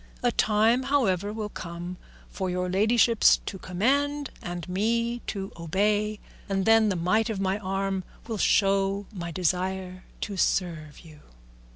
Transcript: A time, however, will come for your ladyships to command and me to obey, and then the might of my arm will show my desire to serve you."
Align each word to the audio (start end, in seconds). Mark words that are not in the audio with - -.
A 0.23 0.31
time, 0.31 0.81
however, 0.81 1.31
will 1.31 1.49
come 1.49 1.97
for 2.27 2.49
your 2.49 2.67
ladyships 2.67 3.39
to 3.45 3.59
command 3.59 4.31
and 4.41 4.67
me 4.67 5.19
to 5.27 5.51
obey, 5.59 6.19
and 6.49 6.65
then 6.65 6.89
the 6.89 6.95
might 6.95 7.29
of 7.29 7.39
my 7.39 7.59
arm 7.59 8.03
will 8.27 8.39
show 8.39 9.05
my 9.13 9.29
desire 9.29 10.03
to 10.21 10.37
serve 10.37 11.01
you." 11.01 11.19